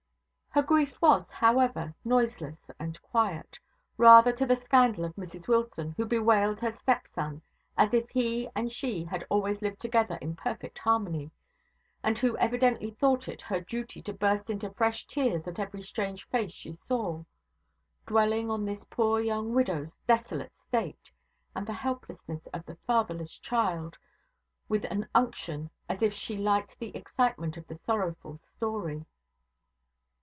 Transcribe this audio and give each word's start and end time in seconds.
Her 0.53 0.61
grief 0.61 1.01
was, 1.01 1.31
however, 1.31 1.95
noiseless 2.03 2.65
and 2.77 3.01
quiet 3.01 3.57
rather 3.95 4.33
to 4.33 4.45
the 4.45 4.57
scandal 4.57 5.05
of 5.05 5.15
Mrs 5.15 5.47
Wilson 5.47 5.93
who 5.95 6.03
bewailed 6.05 6.59
her 6.59 6.71
stepson 6.73 7.41
as 7.77 7.93
if 7.93 8.09
he 8.09 8.49
and 8.53 8.69
she 8.69 9.05
had 9.05 9.23
always 9.29 9.61
lived 9.61 9.79
together 9.79 10.17
in 10.21 10.35
perfect 10.35 10.77
harmony, 10.77 11.31
and 12.03 12.17
who 12.17 12.37
evidently 12.37 12.91
thought 12.91 13.29
it 13.29 13.41
her 13.43 13.61
duty 13.61 14.01
to 14.01 14.11
burst 14.11 14.49
into 14.49 14.69
fresh 14.73 15.07
tears 15.07 15.47
at 15.47 15.57
every 15.57 15.81
strange 15.81 16.27
face 16.27 16.51
she 16.51 16.73
saw; 16.73 17.23
dwelling 18.05 18.51
on 18.51 18.67
his 18.67 18.83
poor 18.83 19.21
young 19.21 19.53
widow's 19.53 19.95
desolate 20.05 20.51
state, 20.67 21.09
and 21.55 21.65
the 21.65 21.71
helplessness 21.71 22.45
of 22.47 22.65
the 22.65 22.75
fatherless 22.85 23.37
child, 23.37 23.97
with 24.67 24.83
an 24.91 25.07
unction 25.15 25.69
as 25.87 26.03
if 26.03 26.11
she 26.11 26.35
liked 26.35 26.77
the 26.77 26.93
excitement 26.93 27.55
of 27.55 27.65
the 27.67 27.79
sorrowful 27.85 28.37
story. 28.57 29.05